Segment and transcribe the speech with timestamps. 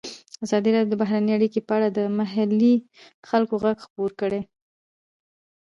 [0.45, 2.75] ازادي راډیو د بهرنۍ اړیکې په اړه د محلي
[3.29, 4.41] خلکو غږ خپور کړی.